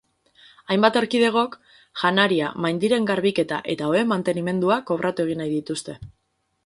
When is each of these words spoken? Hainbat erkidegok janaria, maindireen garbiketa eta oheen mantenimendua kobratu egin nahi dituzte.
Hainbat 0.75 0.95
erkidegok 1.01 1.57
janaria, 2.03 2.49
maindireen 2.65 3.05
garbiketa 3.11 3.61
eta 3.75 3.91
oheen 3.93 4.11
mantenimendua 4.15 4.79
kobratu 4.93 5.27
egin 5.29 5.43
nahi 5.45 5.53
dituzte. 5.59 5.99